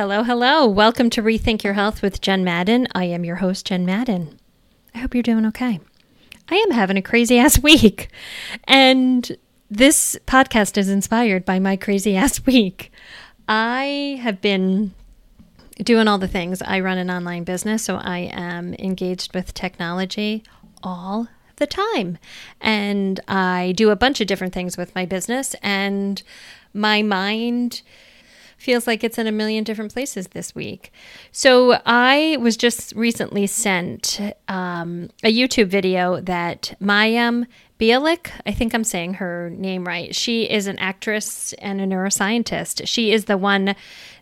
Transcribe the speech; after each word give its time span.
Hello, 0.00 0.22
hello. 0.22 0.66
Welcome 0.66 1.10
to 1.10 1.22
Rethink 1.22 1.62
Your 1.62 1.74
Health 1.74 2.00
with 2.00 2.22
Jen 2.22 2.42
Madden. 2.42 2.88
I 2.94 3.04
am 3.04 3.22
your 3.22 3.36
host, 3.36 3.66
Jen 3.66 3.84
Madden. 3.84 4.40
I 4.94 4.98
hope 4.98 5.12
you're 5.12 5.22
doing 5.22 5.44
okay. 5.44 5.78
I 6.48 6.54
am 6.54 6.70
having 6.70 6.96
a 6.96 7.02
crazy 7.02 7.38
ass 7.38 7.58
week. 7.62 8.08
And 8.64 9.36
this 9.70 10.18
podcast 10.24 10.78
is 10.78 10.88
inspired 10.88 11.44
by 11.44 11.58
my 11.58 11.76
crazy 11.76 12.16
ass 12.16 12.46
week. 12.46 12.90
I 13.46 14.18
have 14.22 14.40
been 14.40 14.94
doing 15.82 16.08
all 16.08 16.16
the 16.16 16.26
things. 16.26 16.62
I 16.62 16.80
run 16.80 16.96
an 16.96 17.10
online 17.10 17.44
business, 17.44 17.84
so 17.84 17.96
I 17.96 18.30
am 18.32 18.72
engaged 18.78 19.34
with 19.34 19.52
technology 19.52 20.44
all 20.82 21.28
the 21.56 21.66
time. 21.66 22.16
And 22.58 23.20
I 23.28 23.74
do 23.76 23.90
a 23.90 23.96
bunch 23.96 24.22
of 24.22 24.28
different 24.28 24.54
things 24.54 24.78
with 24.78 24.94
my 24.94 25.04
business, 25.04 25.54
and 25.62 26.22
my 26.72 27.02
mind 27.02 27.82
feels 28.60 28.86
like 28.86 29.02
it's 29.02 29.18
in 29.18 29.26
a 29.26 29.32
million 29.32 29.64
different 29.64 29.92
places 29.92 30.28
this 30.28 30.54
week. 30.54 30.92
So 31.32 31.80
I 31.86 32.36
was 32.40 32.56
just 32.56 32.94
recently 32.94 33.46
sent 33.46 34.20
um, 34.48 35.10
a 35.24 35.32
YouTube 35.32 35.68
video 35.68 36.20
that 36.20 36.76
Mayim 36.80 37.46
Bialik, 37.80 38.30
I 38.44 38.52
think 38.52 38.74
I'm 38.74 38.84
saying 38.84 39.14
her 39.14 39.48
name 39.50 39.86
right. 39.86 40.14
She 40.14 40.42
is 40.42 40.66
an 40.66 40.78
actress 40.78 41.54
and 41.54 41.80
a 41.80 41.86
neuroscientist. 41.86 42.86
She 42.86 43.10
is 43.10 43.24
the 43.24 43.38
one 43.38 43.74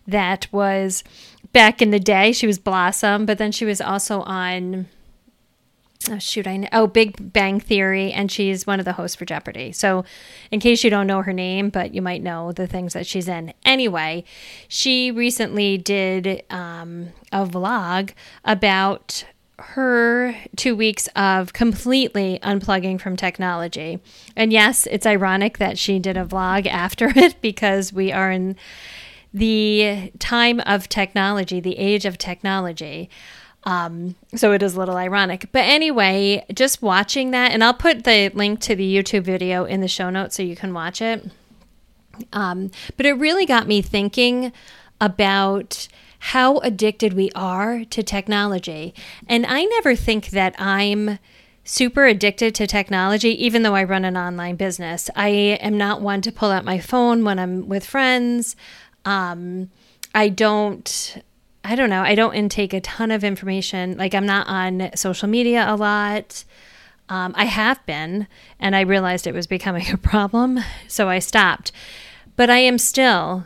that 0.07 0.47
was 0.53 1.03
back 1.51 1.81
in 1.81 1.91
the 1.91 1.99
day. 1.99 2.31
She 2.31 2.47
was 2.47 2.57
Blossom, 2.57 3.25
but 3.25 3.37
then 3.37 3.51
she 3.51 3.65
was 3.65 3.81
also 3.81 4.21
on 4.21 4.87
oh 6.09 6.17
shoot 6.17 6.47
i 6.47 6.55
know 6.55 6.67
oh 6.71 6.87
big 6.87 7.33
bang 7.33 7.59
theory 7.59 8.11
and 8.13 8.31
she's 8.31 8.65
one 8.65 8.79
of 8.79 8.85
the 8.85 8.93
hosts 8.93 9.15
for 9.15 9.25
jeopardy. 9.25 9.71
So 9.73 10.05
in 10.49 10.59
case 10.59 10.83
you 10.83 10.89
don't 10.89 11.07
know 11.07 11.21
her 11.21 11.33
name 11.33 11.69
but 11.69 11.93
you 11.93 12.01
might 12.01 12.23
know 12.23 12.51
the 12.51 12.67
things 12.67 12.93
that 12.93 13.05
she's 13.05 13.27
in. 13.27 13.53
Anyway 13.65 14.23
she 14.67 15.11
recently 15.11 15.77
did 15.77 16.43
um, 16.49 17.09
a 17.33 17.45
vlog 17.45 18.13
about 18.45 19.25
her 19.57 20.33
two 20.55 20.73
weeks 20.73 21.09
of 21.17 21.51
completely 21.51 22.39
unplugging 22.43 22.99
from 22.99 23.17
technology. 23.17 23.99
And 24.37 24.53
yes 24.53 24.87
it's 24.87 25.05
ironic 25.05 25.57
that 25.57 25.77
she 25.77 25.99
did 25.99 26.15
a 26.15 26.25
vlog 26.25 26.65
after 26.85 27.11
it 27.13 27.41
because 27.41 27.91
we 27.91 28.11
are 28.13 28.31
in 28.31 28.55
the 29.33 30.11
time 30.17 30.59
of 30.61 30.89
technology 30.89 31.59
the 31.59 31.77
age 31.77 32.05
of 32.05 32.17
technology 32.17 33.09
um, 33.63 34.15
so 34.35 34.51
it 34.53 34.63
is 34.63 34.75
a 34.75 34.79
little 34.79 34.95
ironic. 34.95 35.49
But 35.51 35.65
anyway, 35.65 36.45
just 36.53 36.81
watching 36.81 37.31
that, 37.31 37.51
and 37.51 37.63
I'll 37.63 37.73
put 37.73 38.03
the 38.03 38.29
link 38.33 38.59
to 38.61 38.75
the 38.75 38.95
YouTube 38.95 39.23
video 39.23 39.65
in 39.65 39.81
the 39.81 39.87
show 39.87 40.09
notes 40.09 40.35
so 40.35 40.43
you 40.43 40.55
can 40.55 40.73
watch 40.73 41.01
it. 41.01 41.29
Um, 42.33 42.71
but 42.97 43.05
it 43.05 43.13
really 43.13 43.45
got 43.45 43.67
me 43.67 43.81
thinking 43.81 44.51
about 44.99 45.87
how 46.19 46.57
addicted 46.59 47.13
we 47.13 47.31
are 47.33 47.85
to 47.85 48.03
technology. 48.03 48.93
And 49.27 49.45
I 49.45 49.63
never 49.65 49.95
think 49.95 50.31
that 50.31 50.53
I'm 50.59 51.17
super 51.63 52.05
addicted 52.05 52.55
to 52.55 52.67
technology, 52.67 53.29
even 53.43 53.63
though 53.63 53.75
I 53.75 53.83
run 53.83 54.03
an 54.03 54.17
online 54.17 54.55
business. 54.55 55.09
I 55.15 55.29
am 55.29 55.77
not 55.77 56.01
one 56.01 56.21
to 56.21 56.31
pull 56.31 56.51
out 56.51 56.65
my 56.65 56.79
phone 56.79 57.23
when 57.23 57.39
I'm 57.39 57.69
with 57.69 57.85
friends. 57.85 58.55
Um, 59.05 59.69
I 60.13 60.29
don't 60.29 61.21
I 61.63 61.75
don't 61.75 61.89
know. 61.89 62.01
I 62.01 62.15
don't 62.15 62.33
intake 62.33 62.73
a 62.73 62.81
ton 62.81 63.11
of 63.11 63.23
information. 63.23 63.97
Like 63.97 64.15
I'm 64.15 64.25
not 64.25 64.47
on 64.47 64.89
social 64.95 65.27
media 65.27 65.65
a 65.67 65.75
lot. 65.75 66.43
Um, 67.09 67.33
I 67.35 67.45
have 67.45 67.83
been, 67.85 68.27
and 68.59 68.75
I 68.75 68.81
realized 68.81 69.25
it 69.25 69.33
was 69.33 69.47
becoming 69.47 69.91
a 69.91 69.97
problem, 69.97 70.59
so 70.87 71.09
I 71.09 71.19
stopped. 71.19 71.71
But 72.35 72.49
I 72.49 72.59
am 72.59 72.77
still 72.77 73.45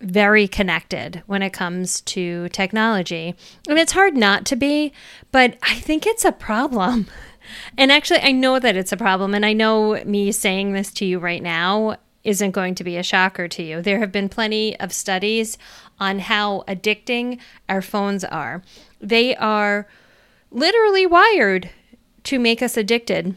very 0.00 0.46
connected 0.46 1.22
when 1.26 1.42
it 1.42 1.52
comes 1.52 2.00
to 2.02 2.48
technology. 2.50 3.34
And 3.68 3.78
it's 3.78 3.92
hard 3.92 4.16
not 4.16 4.44
to 4.46 4.56
be, 4.56 4.92
but 5.32 5.56
I 5.62 5.76
think 5.76 6.06
it's 6.06 6.24
a 6.24 6.32
problem. 6.32 7.06
And 7.78 7.92
actually, 7.92 8.18
I 8.22 8.32
know 8.32 8.58
that 8.58 8.74
it's 8.74 8.90
a 8.90 8.96
problem. 8.96 9.32
And 9.32 9.46
I 9.46 9.52
know 9.52 10.02
me 10.04 10.32
saying 10.32 10.72
this 10.72 10.92
to 10.94 11.04
you 11.04 11.20
right 11.20 11.40
now 11.40 11.96
isn't 12.26 12.50
going 12.50 12.74
to 12.74 12.84
be 12.84 12.96
a 12.96 13.02
shocker 13.04 13.46
to 13.46 13.62
you. 13.62 13.80
There 13.80 14.00
have 14.00 14.10
been 14.10 14.28
plenty 14.28 14.78
of 14.80 14.92
studies 14.92 15.56
on 16.00 16.18
how 16.18 16.64
addicting 16.66 17.38
our 17.68 17.80
phones 17.80 18.24
are. 18.24 18.62
They 19.00 19.36
are 19.36 19.86
literally 20.50 21.06
wired 21.06 21.70
to 22.24 22.40
make 22.40 22.62
us 22.62 22.76
addicted. 22.76 23.36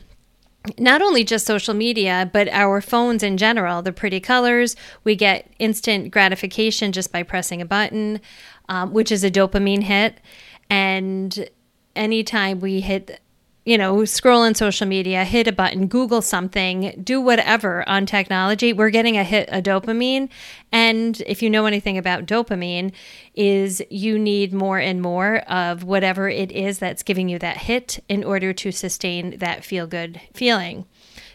Not 0.80 1.04
only 1.04 1.24
just 1.24 1.46
social 1.46 1.76
media, 1.76 2.30
but 2.34 2.50
our 2.50 2.82
phones 2.82 3.22
in 3.22 3.38
general, 3.38 3.84
the 3.84 3.94
pretty 3.94 4.20
colors. 4.20 4.76
We 5.04 5.16
get 5.16 5.54
instant 5.60 6.10
gratification 6.12 6.92
just 6.92 7.12
by 7.12 7.22
pressing 7.22 7.62
a 7.62 7.66
button, 7.66 8.20
um, 8.68 8.92
which 8.92 9.12
is 9.12 9.24
a 9.24 9.32
dopamine 9.32 9.84
hit. 9.84 10.20
And 10.68 11.48
anytime 11.96 12.60
we 12.60 12.82
hit 12.82 13.22
you 13.70 13.78
know, 13.78 14.04
scroll 14.04 14.42
on 14.42 14.56
social 14.56 14.88
media, 14.88 15.24
hit 15.24 15.48
a 15.48 15.52
button, 15.52 15.86
Google 15.86 16.24
something, 16.24 17.00
do 17.04 17.22
whatever 17.22 17.88
on 17.88 18.08
technology, 18.08 18.74
we're 18.74 18.90
getting 18.90 19.16
a 19.16 19.24
hit 19.24 19.48
of 19.50 19.64
dopamine. 19.64 20.28
And 20.72 21.22
if 21.28 21.44
you 21.44 21.52
know 21.52 21.68
anything 21.68 21.96
about 21.96 22.26
dopamine, 22.26 22.94
is 23.36 23.80
you 23.92 24.18
need 24.18 24.54
more 24.54 24.80
and 24.80 25.04
more 25.04 25.42
of 25.48 25.84
whatever 25.84 26.28
it 26.28 26.52
is 26.52 26.80
that's 26.80 27.04
giving 27.04 27.30
you 27.30 27.38
that 27.38 27.58
hit 27.58 28.04
in 28.10 28.24
order 28.24 28.54
to 28.54 28.72
sustain 28.72 29.38
that 29.38 29.64
feel 29.64 29.86
good 29.86 30.20
feeling. 30.34 30.86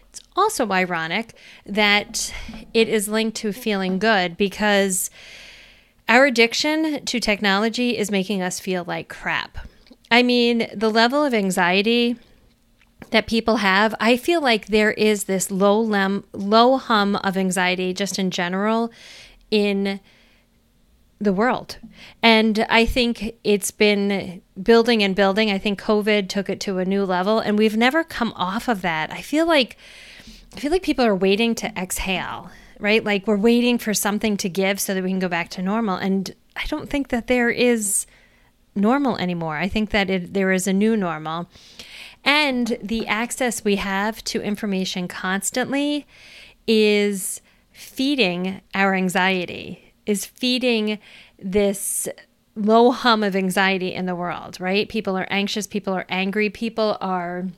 It's 0.09 0.21
also 0.35 0.69
ironic 0.73 1.37
that 1.65 2.35
it 2.73 2.89
is 2.89 3.07
linked 3.07 3.37
to 3.39 3.53
feeling 3.53 4.01
good 4.01 4.37
because 4.37 5.09
our 6.09 6.25
addiction 6.25 7.05
to 7.05 7.21
technology 7.21 7.97
is 7.97 8.11
making 8.11 8.43
us 8.43 8.59
feel 8.59 8.83
like 8.83 9.09
crap. 9.09 9.57
I 10.11 10.23
mean, 10.23 10.69
the 10.75 10.91
level 10.91 11.25
of 11.25 11.35
anxiety 11.35 12.17
that 13.11 13.27
people 13.27 13.57
have, 13.57 13.95
I 14.01 14.17
feel 14.17 14.41
like 14.41 14.67
there 14.67 14.93
is 14.93 15.25
this 15.25 15.51
low 15.51 15.81
lem, 15.81 16.25
low 16.33 16.77
hum 16.79 17.17
of 17.17 17.37
anxiety 17.37 17.93
just 17.93 18.19
in 18.19 18.31
general 18.31 18.93
in 19.51 20.01
the 21.21 21.33
world. 21.33 21.79
And 22.23 22.67
I 22.69 22.85
think 22.87 23.37
it's 23.45 23.71
been 23.71 24.43
building 24.61 25.03
and 25.03 25.15
building. 25.15 25.51
I 25.51 25.59
think 25.59 25.81
COVID 25.81 26.29
took 26.29 26.49
it 26.49 26.61
to 26.61 26.79
a 26.79 26.85
new 26.85 27.05
level 27.05 27.39
and 27.39 27.59
we've 27.59 27.77
never 27.77 28.05
come 28.05 28.33
off 28.37 28.69
of 28.69 28.83
that. 28.83 29.13
I 29.13 29.23
feel 29.23 29.47
like 29.47 29.77
I 30.57 30.61
feel 30.61 30.71
like 30.71 30.83
people 30.83 31.05
are 31.05 31.17
waiting 31.17 31.55
to 31.57 31.73
exhale, 31.77 32.51
right? 32.79 33.03
Like 33.03 33.27
we're 33.27 33.37
waiting 33.37 33.79
for 33.79 33.93
something 33.93 34.37
to 34.37 34.49
give 34.49 34.81
so 34.81 34.95
that 34.95 35.03
we 35.03 35.11
can 35.11 35.19
go 35.19 35.29
back 35.29 35.49
to 35.51 35.63
normal. 35.63 35.97
And 35.97 36.35
I 36.57 36.65
don't 36.67 36.89
think 36.89 37.09
that 37.09 37.27
there 37.27 37.51
is 37.51 38.07
normal 38.75 39.17
anymore. 39.19 39.57
I 39.57 39.69
think 39.69 39.91
that 39.91 40.11
it, 40.11 40.35
there 40.35 40.53
is 40.53 40.67
a 40.67 40.73
new 40.73 40.97
normal. 40.97 41.49
And 42.25 42.79
the 42.83 43.07
access 43.07 43.65
we 43.65 43.77
have 43.77 44.25
to 44.25 44.41
information 44.43 45.09
constantly 45.09 46.07
is 46.67 47.41
feeding 47.73 48.63
our 48.75 48.95
anxiety, 48.95 49.95
is 50.07 50.25
feeding 50.25 50.99
this 51.39 52.09
low 52.57 52.93
hum 52.93 53.23
of 53.23 53.37
anxiety 53.37 53.93
in 53.93 54.07
the 54.07 54.15
world, 54.15 54.61
right? 54.61 54.89
People 54.89 55.17
are 55.17 55.27
anxious, 55.29 55.67
people 55.67 55.93
are 55.93 56.07
angry, 56.09 56.49
people 56.49 56.97
are 57.01 57.49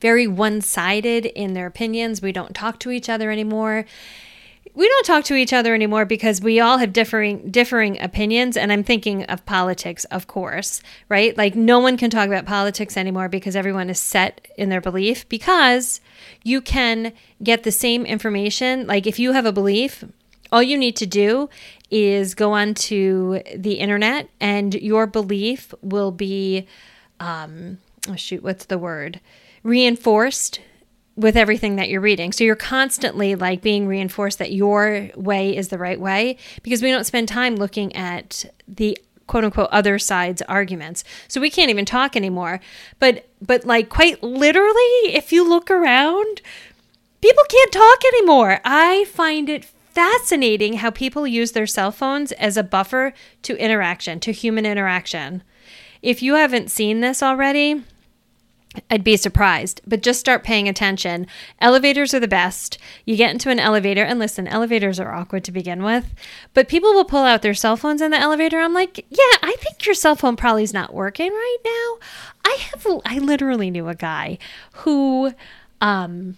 very 0.00 0.26
one 0.26 0.60
sided 0.60 1.26
in 1.26 1.54
their 1.54 1.66
opinions. 1.66 2.20
We 2.20 2.32
don't 2.32 2.54
talk 2.54 2.78
to 2.80 2.90
each 2.90 3.08
other 3.08 3.30
anymore 3.30 3.84
we 4.78 4.86
don't 4.86 5.04
talk 5.06 5.24
to 5.24 5.34
each 5.34 5.52
other 5.52 5.74
anymore 5.74 6.04
because 6.04 6.40
we 6.40 6.60
all 6.60 6.78
have 6.78 6.92
differing 6.92 7.50
differing 7.50 8.00
opinions. 8.00 8.56
And 8.56 8.72
i'm 8.72 8.84
thinking 8.84 9.24
of 9.24 9.44
politics 9.44 10.04
of 10.04 10.28
course 10.28 10.80
right? 11.08 11.36
Like 11.36 11.56
no 11.56 11.80
one 11.80 11.96
can 11.96 12.10
talk 12.10 12.28
about 12.28 12.46
politics 12.46 12.96
anymore 12.96 13.28
because 13.28 13.56
everyone 13.56 13.90
is 13.90 13.98
set 13.98 14.46
in 14.56 14.68
their 14.68 14.80
belief 14.80 15.28
because 15.28 16.00
you 16.44 16.60
can 16.60 17.12
get 17.42 17.64
the 17.64 17.72
same 17.72 18.06
information. 18.06 18.86
Like 18.86 19.06
if 19.06 19.18
you 19.18 19.32
have 19.32 19.46
a 19.46 19.52
belief 19.52 20.04
all 20.52 20.62
you 20.62 20.78
need 20.78 20.94
to 20.96 21.06
do 21.06 21.50
is 21.90 22.36
go 22.36 22.52
onto 22.52 23.40
the 23.56 23.74
internet 23.74 24.28
and 24.40 24.74
your 24.74 25.08
belief 25.08 25.74
will 25.82 26.12
be 26.12 26.68
um 27.18 27.78
oh 28.08 28.14
shoot 28.14 28.44
what's 28.44 28.66
the 28.66 28.78
word? 28.78 29.18
Reinforced 29.64 30.60
with 31.18 31.36
everything 31.36 31.74
that 31.76 31.88
you're 31.88 32.00
reading. 32.00 32.30
So 32.30 32.44
you're 32.44 32.54
constantly 32.54 33.34
like 33.34 33.60
being 33.60 33.88
reinforced 33.88 34.38
that 34.38 34.52
your 34.52 35.10
way 35.16 35.56
is 35.56 35.68
the 35.68 35.76
right 35.76 36.00
way 36.00 36.36
because 36.62 36.80
we 36.80 36.92
don't 36.92 37.04
spend 37.04 37.26
time 37.26 37.56
looking 37.56 37.94
at 37.96 38.44
the 38.68 38.96
quote 39.26 39.42
unquote 39.42 39.68
other 39.72 39.98
side's 39.98 40.42
arguments. 40.42 41.02
So 41.26 41.40
we 41.40 41.50
can't 41.50 41.70
even 41.70 41.84
talk 41.84 42.14
anymore. 42.14 42.60
But 43.00 43.28
but 43.42 43.64
like 43.64 43.88
quite 43.88 44.22
literally 44.22 45.12
if 45.12 45.32
you 45.32 45.46
look 45.46 45.72
around 45.72 46.40
people 47.20 47.42
can't 47.48 47.72
talk 47.72 47.98
anymore. 48.14 48.60
I 48.64 49.04
find 49.06 49.48
it 49.48 49.64
fascinating 49.64 50.74
how 50.74 50.90
people 50.90 51.26
use 51.26 51.50
their 51.50 51.66
cell 51.66 51.90
phones 51.90 52.30
as 52.32 52.56
a 52.56 52.62
buffer 52.62 53.12
to 53.42 53.56
interaction, 53.56 54.20
to 54.20 54.30
human 54.30 54.64
interaction. 54.64 55.42
If 56.00 56.22
you 56.22 56.34
haven't 56.34 56.70
seen 56.70 57.00
this 57.00 57.24
already, 57.24 57.82
I'd 58.90 59.04
be 59.04 59.16
surprised, 59.16 59.80
but 59.86 60.02
just 60.02 60.20
start 60.20 60.44
paying 60.44 60.68
attention. 60.68 61.26
Elevators 61.60 62.14
are 62.14 62.20
the 62.20 62.28
best. 62.28 62.78
You 63.04 63.16
get 63.16 63.30
into 63.30 63.50
an 63.50 63.60
elevator, 63.60 64.02
and 64.02 64.18
listen, 64.18 64.48
elevators 64.48 64.98
are 65.00 65.14
awkward 65.14 65.44
to 65.44 65.52
begin 65.52 65.82
with, 65.82 66.14
but 66.54 66.68
people 66.68 66.92
will 66.92 67.04
pull 67.04 67.24
out 67.24 67.42
their 67.42 67.54
cell 67.54 67.76
phones 67.76 68.00
in 68.00 68.10
the 68.10 68.18
elevator. 68.18 68.58
I'm 68.58 68.74
like, 68.74 69.04
yeah, 69.10 69.38
I 69.42 69.56
think 69.60 69.84
your 69.86 69.94
cell 69.94 70.16
phone 70.16 70.36
probably 70.36 70.62
is 70.62 70.72
not 70.72 70.94
working 70.94 71.30
right 71.30 71.56
now. 71.64 72.06
I 72.44 72.58
have, 72.70 72.86
I 73.04 73.18
literally 73.18 73.70
knew 73.70 73.88
a 73.88 73.94
guy 73.94 74.38
who, 74.72 75.32
um, 75.80 76.36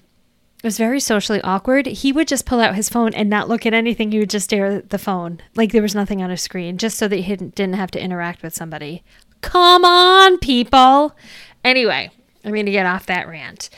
was 0.62 0.76
very 0.76 1.00
socially 1.00 1.40
awkward. 1.40 1.86
He 1.86 2.12
would 2.12 2.28
just 2.28 2.44
pull 2.44 2.60
out 2.60 2.75
his 2.75 2.90
phone 2.90 3.14
and 3.14 3.31
not 3.31 3.48
look 3.48 3.64
at 3.64 3.72
anything. 3.72 4.12
He 4.12 4.19
would 4.19 4.31
just 4.31 4.44
stare 4.44 4.66
at 4.66 4.90
the 4.90 4.98
phone 4.98 5.40
like 5.54 5.72
there 5.72 5.81
was 5.81 5.94
nothing 5.94 6.22
on 6.22 6.31
his 6.31 6.43
screen, 6.43 6.76
just 6.76 6.98
so 6.98 7.08
that 7.08 7.16
he 7.16 7.36
didn't 7.36 7.75
have 7.75 7.90
to 7.93 8.02
interact 8.02 8.43
with 8.43 8.54
somebody. 8.54 9.02
Come 9.40 9.86
on, 9.86 10.38
people. 10.38 11.16
Anyway, 11.64 12.10
I'm 12.44 12.52
going 12.52 12.66
to 12.66 12.72
get 12.72 12.87
off 12.87 13.06
that 13.06 13.28
rant. 13.28 13.70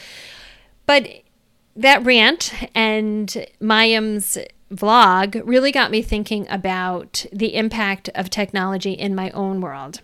But 0.87 1.09
that 1.77 2.05
rant 2.05 2.53
and 2.75 3.47
Mayim's 3.61 4.39
vlog 4.73 5.41
really 5.45 5.73
got 5.73 5.91
me 5.91 6.03
thinking 6.03 6.47
about 6.49 7.27
the 7.33 7.55
impact 7.55 8.09
of 8.15 8.31
technology 8.31 8.93
in 8.93 9.15
my 9.15 9.31
own 9.31 9.61
world. 9.61 10.01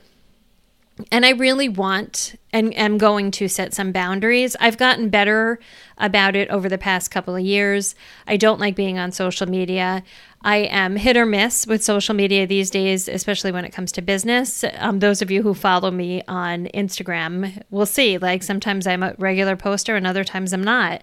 And 1.13 1.25
I 1.25 1.31
really 1.31 1.69
want 1.69 2.35
and 2.53 2.77
am 2.77 2.99
going 2.99 3.31
to 3.33 3.49
set 3.49 3.73
some 3.73 3.93
boundaries. 3.93 4.57
I've 4.59 4.79
gotten 4.79 5.11
better 5.11 5.61
about 5.97 6.35
it 6.35 6.49
over 6.51 6.69
the 6.69 6.79
past 6.79 7.11
couple 7.11 7.37
of 7.37 7.45
years. 7.45 7.95
I 8.27 8.37
don't 8.37 8.59
like 8.59 8.75
being 8.75 8.99
on 8.99 9.13
social 9.13 9.49
media. 9.49 10.03
I 10.43 10.59
am 10.59 10.97
hit 10.97 11.17
or 11.17 11.27
miss 11.27 11.67
with 11.67 11.83
social 11.83 12.15
media 12.15 12.47
these 12.47 12.71
days, 12.71 13.09
especially 13.09 13.51
when 13.51 13.65
it 13.65 13.73
comes 13.73 13.91
to 13.93 14.03
business. 14.03 14.65
Um, 14.77 15.01
those 15.01 15.21
of 15.21 15.31
you 15.31 15.43
who 15.43 15.53
follow 15.53 15.91
me 15.91 16.23
on 16.29 16.67
Instagram 16.75 17.63
will 17.71 17.87
see, 17.87 18.19
like 18.19 18.43
sometimes 18.43 18.87
I'm 18.87 19.03
a 19.03 19.15
regular 19.19 19.57
poster 19.57 19.97
and 19.97 20.07
other 20.07 20.25
times 20.25 20.53
I'm 20.53 20.63
not, 20.63 21.03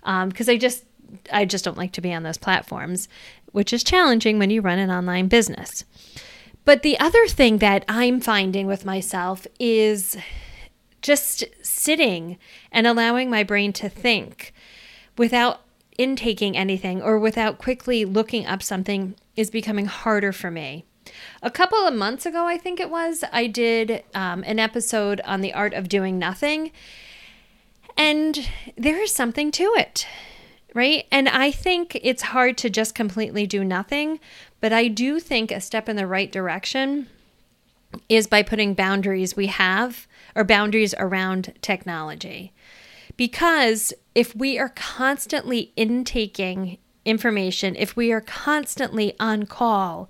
because 0.00 0.48
um, 0.48 0.52
I 0.52 0.56
just 0.56 0.84
I 1.32 1.44
just 1.44 1.64
don't 1.64 1.78
like 1.78 1.92
to 1.92 2.00
be 2.00 2.12
on 2.12 2.24
those 2.24 2.38
platforms, 2.38 3.08
which 3.52 3.72
is 3.72 3.84
challenging 3.84 4.38
when 4.38 4.50
you 4.50 4.60
run 4.60 4.78
an 4.78 4.90
online 4.90 5.28
business. 5.28 5.84
But 6.64 6.82
the 6.82 6.98
other 6.98 7.26
thing 7.26 7.58
that 7.58 7.84
I'm 7.88 8.20
finding 8.20 8.66
with 8.66 8.84
myself 8.84 9.46
is 9.60 10.16
just 11.02 11.44
sitting 11.62 12.38
and 12.70 12.86
allowing 12.86 13.28
my 13.28 13.42
brain 13.42 13.72
to 13.74 13.88
think 13.88 14.54
without 15.18 15.60
intaking 15.98 16.56
anything 16.56 17.02
or 17.02 17.18
without 17.18 17.58
quickly 17.58 18.04
looking 18.04 18.46
up 18.46 18.62
something 18.62 19.14
is 19.36 19.50
becoming 19.50 19.86
harder 19.86 20.32
for 20.32 20.50
me. 20.50 20.84
A 21.42 21.50
couple 21.50 21.78
of 21.78 21.94
months 21.94 22.26
ago, 22.26 22.46
I 22.46 22.56
think 22.56 22.80
it 22.80 22.90
was, 22.90 23.24
I 23.32 23.46
did 23.46 24.04
um, 24.14 24.44
an 24.46 24.58
episode 24.58 25.20
on 25.24 25.40
the 25.40 25.52
art 25.52 25.74
of 25.74 25.88
doing 25.88 26.18
nothing. 26.18 26.70
And 27.96 28.48
there 28.76 29.02
is 29.02 29.12
something 29.12 29.50
to 29.52 29.74
it, 29.76 30.06
right? 30.74 31.06
And 31.10 31.28
I 31.28 31.50
think 31.50 31.98
it's 32.02 32.22
hard 32.22 32.56
to 32.58 32.70
just 32.70 32.94
completely 32.94 33.46
do 33.46 33.64
nothing, 33.64 34.20
but 34.60 34.72
I 34.72 34.88
do 34.88 35.20
think 35.20 35.50
a 35.50 35.60
step 35.60 35.88
in 35.88 35.96
the 35.96 36.06
right 36.06 36.30
direction 36.30 37.08
is 38.08 38.26
by 38.26 38.42
putting 38.42 38.74
boundaries 38.74 39.36
we 39.36 39.48
have 39.48 40.06
or 40.34 40.44
boundaries 40.44 40.94
around 40.98 41.52
technology. 41.60 42.52
Because 43.16 43.92
if 44.14 44.34
we 44.34 44.58
are 44.58 44.70
constantly 44.70 45.72
intaking 45.76 46.78
information, 47.04 47.76
if 47.76 47.96
we 47.96 48.12
are 48.12 48.20
constantly 48.20 49.14
on 49.18 49.46
call, 49.46 50.08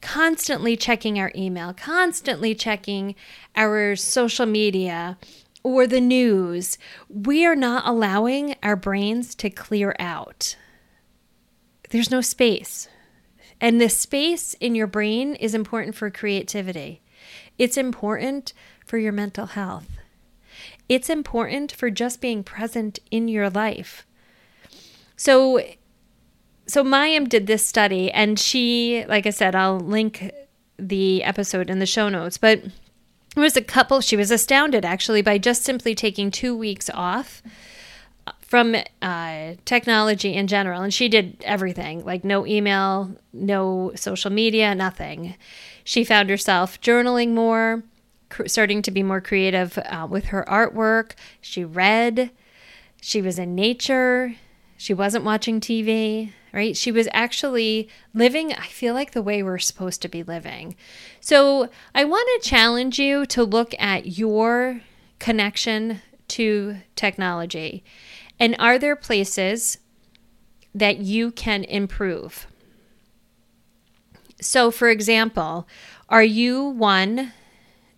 constantly 0.00 0.76
checking 0.76 1.18
our 1.18 1.32
email, 1.34 1.72
constantly 1.72 2.54
checking 2.54 3.14
our 3.54 3.96
social 3.96 4.46
media 4.46 5.18
or 5.62 5.86
the 5.86 6.00
news, 6.00 6.78
we 7.08 7.44
are 7.44 7.56
not 7.56 7.86
allowing 7.86 8.54
our 8.62 8.76
brains 8.76 9.34
to 9.34 9.50
clear 9.50 9.96
out. 9.98 10.56
There's 11.90 12.10
no 12.10 12.20
space. 12.20 12.88
And 13.60 13.80
the 13.80 13.88
space 13.88 14.54
in 14.54 14.74
your 14.74 14.86
brain 14.86 15.34
is 15.34 15.54
important 15.54 15.96
for 15.96 16.10
creativity. 16.10 17.02
It's 17.58 17.76
important 17.76 18.52
for 18.84 18.98
your 18.98 19.12
mental 19.12 19.46
health. 19.46 19.88
It's 20.88 21.10
important 21.10 21.72
for 21.72 21.90
just 21.90 22.20
being 22.20 22.44
present 22.44 22.98
in 23.10 23.28
your 23.28 23.50
life. 23.50 24.06
So 25.16 25.60
so 26.68 26.82
Mayim 26.82 27.28
did 27.28 27.46
this 27.46 27.64
study 27.64 28.10
and 28.10 28.38
she 28.38 29.04
like 29.08 29.26
I 29.26 29.30
said 29.30 29.54
I'll 29.54 29.80
link 29.80 30.32
the 30.78 31.24
episode 31.24 31.70
in 31.70 31.78
the 31.78 31.86
show 31.86 32.08
notes, 32.08 32.38
but 32.38 32.58
it 32.58 33.40
was 33.40 33.56
a 33.56 33.62
couple 33.62 34.00
she 34.00 34.16
was 34.16 34.30
astounded 34.30 34.84
actually 34.84 35.22
by 35.22 35.38
just 35.38 35.62
simply 35.62 35.94
taking 35.94 36.30
2 36.30 36.56
weeks 36.56 36.90
off 36.92 37.42
from 38.40 38.76
uh, 39.02 39.54
technology 39.64 40.34
in 40.34 40.46
general 40.46 40.82
and 40.82 40.94
she 40.94 41.08
did 41.08 41.36
everything 41.44 42.04
like 42.04 42.24
no 42.24 42.46
email 42.46 43.10
no 43.32 43.92
social 43.94 44.30
media 44.30 44.74
nothing 44.74 45.34
she 45.84 46.04
found 46.04 46.30
herself 46.30 46.80
journaling 46.80 47.32
more 47.32 47.82
starting 48.46 48.82
to 48.82 48.90
be 48.90 49.02
more 49.02 49.20
creative 49.20 49.78
uh, 49.78 50.06
with 50.08 50.26
her 50.26 50.44
artwork. 50.48 51.12
She 51.40 51.64
read, 51.64 52.30
she 53.00 53.22
was 53.22 53.38
in 53.38 53.54
nature, 53.54 54.34
she 54.76 54.92
wasn't 54.92 55.24
watching 55.24 55.60
TV, 55.60 56.32
right? 56.52 56.76
She 56.76 56.92
was 56.92 57.08
actually 57.12 57.88
living, 58.14 58.52
I 58.52 58.66
feel 58.66 58.94
like, 58.94 59.12
the 59.12 59.22
way 59.22 59.42
we're 59.42 59.58
supposed 59.58 60.02
to 60.02 60.08
be 60.08 60.22
living. 60.22 60.76
So 61.20 61.68
I 61.94 62.04
want 62.04 62.28
to 62.42 62.48
challenge 62.48 62.98
you 62.98 63.26
to 63.26 63.44
look 63.44 63.74
at 63.78 64.18
your 64.18 64.80
connection 65.18 66.02
to 66.28 66.76
technology. 66.94 67.84
And 68.38 68.56
are 68.58 68.78
there 68.78 68.96
places 68.96 69.78
that 70.74 70.98
you 70.98 71.30
can 71.30 71.64
improve? 71.64 72.46
So, 74.40 74.70
for 74.70 74.90
example, 74.90 75.66
are 76.08 76.22
you 76.22 76.64
one 76.64 77.32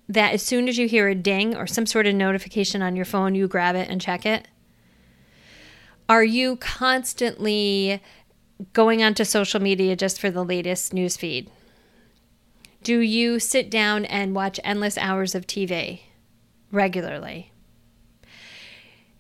that 0.09 0.33
as 0.33 0.43
soon 0.43 0.69
as 0.69 0.79
you 0.79 0.89
hear 0.89 1.09
a 1.09 1.15
ding 1.15 1.55
or 1.55 1.67
some 1.67 1.87
sort 1.87 2.07
of 2.07 2.15
notification 2.15 2.83
on 2.83 2.97
your 2.97 3.05
phone, 3.05 3.35
you 3.35 3.47
grab 3.47 3.77
it 3.77 3.89
and 3.89 4.01
check 4.01 4.25
it? 4.25 4.49
Are 6.09 6.25
you 6.25 6.57
constantly 6.57 8.03
going 8.73 9.03
onto 9.03 9.25
social 9.25 9.61
media 9.61 9.95
just 9.95 10.21
for 10.21 10.31
the 10.31 10.45
latest 10.45 10.95
news 10.95 11.17
feed? 11.17 11.51
Do 12.83 13.01
you 13.01 13.39
sit 13.39 13.71
down 13.71 14.05
and 14.07 14.35
watch 14.35 14.59
endless 14.65 14.97
hours 14.97 15.35
of 15.35 15.47
TV 15.47 16.01
regularly? 16.73 17.53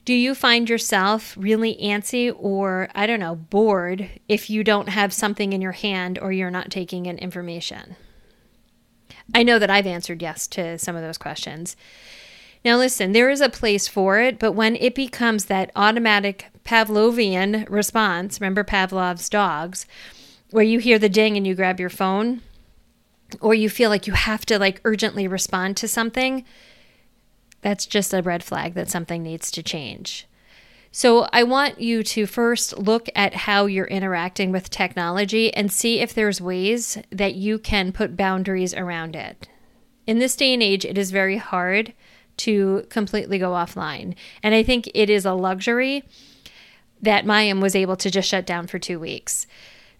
Do 0.06 0.14
you 0.14 0.35
find 0.35 0.70
yourself 0.70 1.37
really 1.37 1.76
antsy 1.82 2.35
or, 2.35 2.88
I 2.94 3.06
don't 3.06 3.20
know, 3.20 3.37
bored 3.37 4.08
if 4.26 4.49
you 4.49 4.64
don't 4.64 4.88
have 4.88 5.12
something 5.12 5.52
in 5.52 5.61
your 5.61 5.73
hand 5.73 6.19
or 6.19 6.32
you're 6.32 6.50
not 6.50 6.70
taking 6.70 7.05
in 7.05 7.19
information? 7.19 7.96
I 9.34 9.42
know 9.42 9.58
that 9.58 9.70
I've 9.70 9.86
answered 9.86 10.23
yes 10.23 10.47
to 10.49 10.78
some 10.78 10.97
of 10.97 11.02
those 11.02 11.18
questions. 11.18 11.76
Now, 12.64 12.76
listen, 12.76 13.12
there 13.12 13.30
is 13.30 13.40
a 13.40 13.49
place 13.49 13.87
for 13.88 14.20
it, 14.20 14.38
but 14.38 14.52
when 14.52 14.76
it 14.76 14.94
becomes 14.94 15.44
that 15.44 15.70
automatic 15.76 16.47
Pavlovian 16.64 17.68
response, 17.70 18.40
remember 18.40 18.64
Pavlov's 18.64 19.28
dogs, 19.28 19.87
where 20.50 20.64
you 20.64 20.78
hear 20.78 20.99
the 20.99 21.08
ding 21.08 21.37
and 21.37 21.47
you 21.47 21.54
grab 21.54 21.78
your 21.78 21.90
phone, 21.90 22.42
or 23.40 23.54
you 23.54 23.68
feel 23.68 23.90
like 23.90 24.06
you 24.06 24.12
have 24.12 24.47
to 24.47 24.58
like 24.58 24.80
urgently 24.85 25.28
respond 25.28 25.76
to 25.76 25.88
something, 25.88 26.44
that's 27.61 27.87
just 27.87 28.14
a 28.14 28.23
red 28.23 28.44
flag 28.44 28.75
that 28.75 28.88
something 28.88 29.23
needs 29.23 29.50
to 29.50 29.62
change. 29.62 30.27
So, 30.99 31.28
I 31.33 31.45
want 31.45 31.81
you 31.81 32.02
to 32.02 32.26
first 32.26 32.76
look 32.76 33.09
at 33.14 33.33
how 33.33 33.67
you're 33.67 33.87
interacting 33.87 34.50
with 34.50 34.69
technology 34.69 35.55
and 35.55 35.71
see 35.71 36.00
if 36.00 36.12
there's 36.12 36.40
ways 36.40 36.99
that 37.11 37.37
you 37.37 37.61
can 37.61 37.93
put 37.93 38.17
boundaries 38.17 38.75
around 38.75 39.14
it. 39.14 39.49
In 40.09 40.19
this 40.19 40.35
day 40.35 40.52
and 40.52 40.61
age, 40.61 40.85
it 40.85 40.99
is 40.99 41.12
very 41.12 41.37
hard 41.37 41.93
to 42.38 42.85
completely 42.90 43.38
go 43.38 43.52
offline. 43.52 44.17
And 44.43 44.57
I 44.57 44.64
think 44.64 44.90
it 44.93 45.09
is 45.09 45.25
a 45.25 45.35
luxury 45.35 46.02
that 47.00 47.25
Mayim 47.25 47.62
was 47.62 47.76
able 47.76 47.95
to 47.95 48.11
just 48.11 48.28
shut 48.28 48.45
down 48.45 48.67
for 48.67 48.81
two 48.81 48.99
weeks. 48.99 49.47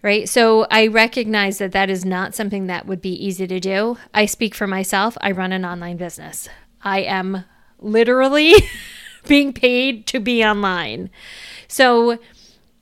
Right. 0.01 0.27
So 0.27 0.67
I 0.69 0.87
recognize 0.87 1.59
that 1.59 1.71
that 1.71 1.89
is 1.89 2.03
not 2.03 2.35
something 2.35 2.67
that 2.67 2.87
would 2.87 3.01
be 3.01 3.25
easy 3.25 3.47
to 3.47 3.61
do. 3.61 3.97
I 4.13 4.25
speak 4.25 4.53
for 4.53 4.67
myself. 4.67 5.17
I 5.21 5.31
run 5.31 5.53
an 5.53 5.63
online 5.63 5.95
business. 5.95 6.49
I 6.81 7.03
am 7.03 7.45
literally 7.79 8.53
being 9.27 9.53
paid 9.53 10.05
to 10.07 10.19
be 10.19 10.43
online. 10.43 11.09
So 11.67 12.17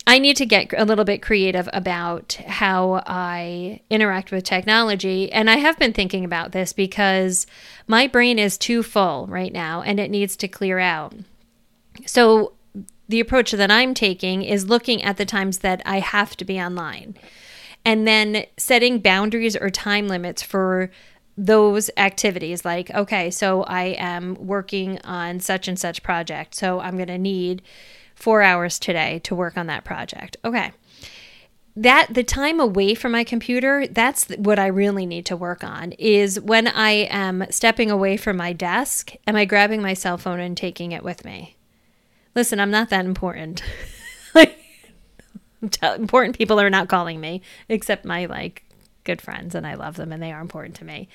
I 0.06 0.20
need 0.20 0.38
to 0.38 0.46
get 0.46 0.74
a 0.78 0.86
little 0.86 1.04
bit 1.04 1.22
creative 1.22 1.68
about 1.74 2.34
how 2.48 3.04
I 3.06 3.82
interact 3.90 4.32
with 4.32 4.46
technology. 4.46 5.30
And 5.32 5.50
I 5.50 5.58
have 5.58 5.78
been 5.78 5.92
thinking 5.92 6.24
about 6.24 6.54
this 6.54 6.72
because 6.72 7.46
my 7.88 8.08
brain 8.08 8.40
is 8.40 8.58
too 8.58 8.84
full 8.84 9.28
right 9.28 9.52
now 9.52 9.82
and 9.82 10.00
it 10.00 10.10
needs 10.10 10.38
to 10.38 10.48
clear 10.48 10.80
out. 10.80 11.14
So 12.06 12.54
the 13.10 13.20
approach 13.20 13.52
that 13.52 13.72
I'm 13.72 13.94
taking 13.94 14.44
is 14.44 14.70
looking 14.70 15.04
at 15.04 15.18
the 15.18 15.26
times 15.26 15.60
that 15.60 15.82
I 15.86 16.00
have 16.00 16.38
to 16.38 16.46
be 16.46 16.60
online 16.60 17.16
and 17.84 18.08
then 18.08 18.46
setting 18.58 19.00
boundaries 19.00 19.56
or 19.56 19.70
time 19.70 20.08
limits 20.08 20.42
for 20.42 20.92
those 21.38 21.92
activities 21.98 22.66
like 22.66 22.90
okay 22.92 23.30
so 23.30 23.62
i 23.64 23.84
am 24.00 24.34
working 24.36 25.00
on 25.04 25.40
such 25.40 25.68
and 25.68 25.78
such 25.78 26.02
project 26.02 26.56
so 26.56 26.80
i'm 26.80 26.96
going 26.96 27.08
to 27.08 27.18
need 27.18 27.62
four 28.18 28.42
hours 28.42 28.80
today 28.80 29.20
to 29.20 29.36
work 29.36 29.58
on 29.58 29.68
that 29.68 29.84
project. 29.84 30.38
Okay. 30.44 30.72
That 31.76 32.08
the 32.10 32.24
time 32.24 32.60
away 32.60 32.96
from 32.96 33.12
my 33.12 33.24
computer 33.24 33.86
that's 33.86 34.28
what 34.30 34.58
i 34.58 34.66
really 34.66 35.06
need 35.06 35.28
to 35.28 35.38
work 35.38 35.64
on 35.64 35.92
is 35.94 36.42
when 36.42 36.68
i 36.68 36.90
am 36.90 37.46
stepping 37.52 37.92
away 37.92 38.18
from 38.18 38.36
my 38.36 38.52
desk 38.52 39.14
am 39.28 39.36
i 39.36 39.46
grabbing 39.46 39.84
my 39.84 39.94
cell 39.94 40.18
phone 40.18 40.40
and 40.40 40.58
taking 40.58 40.92
it 40.92 41.04
with 41.04 41.24
me? 41.24 41.56
Listen 42.36 42.60
i'm 42.60 42.72
not 42.72 42.90
that 42.90 43.06
important. 43.06 43.64
Like 44.36 44.60
important 45.82 46.38
people 46.38 46.60
are 46.60 46.70
not 46.70 46.90
calling 46.90 47.20
me 47.20 47.42
except 47.70 48.06
my 48.06 48.26
like 48.26 48.64
good 49.08 49.22
friends 49.22 49.56
and 49.56 49.66
I 49.66 49.74
love 49.74 49.96
them 49.96 50.12
and 50.12 50.22
they 50.22 50.32
are 50.32 50.42
important 50.42 50.76
to 50.76 50.86
me. 50.86 51.10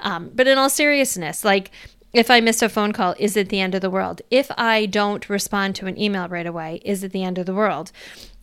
Um, 0.00 0.30
but 0.34 0.48
in 0.48 0.56
all 0.56 0.70
seriousness, 0.70 1.44
like 1.44 1.70
if 2.14 2.30
I 2.30 2.40
miss 2.40 2.62
a 2.62 2.68
phone 2.70 2.92
call, 2.92 3.14
is 3.18 3.36
it 3.36 3.50
the 3.50 3.60
end 3.60 3.74
of 3.74 3.82
the 3.82 3.90
world? 3.90 4.22
If 4.30 4.50
I 4.56 4.86
don't 4.86 5.28
respond 5.28 5.74
to 5.76 5.86
an 5.86 6.00
email 6.00 6.28
right 6.28 6.46
away, 6.46 6.80
is 6.84 7.04
it 7.04 7.12
the 7.12 7.24
end 7.24 7.36
of 7.36 7.44
the 7.44 7.54
world? 7.54 7.92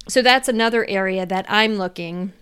So 0.08 0.22
that's 0.22 0.48
another 0.48 0.86
area 0.88 1.26
that 1.26 1.46
I'm 1.48 1.76
looking 1.76 2.34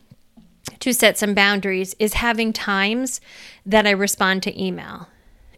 to 0.80 0.94
set 0.94 1.18
some 1.18 1.34
boundaries 1.34 1.96
is 2.00 2.16
having 2.16 2.52
times 2.52 3.22
that 3.66 3.88
I 3.88 3.92
respond 3.92 4.44
to 4.44 4.62
email 4.62 5.08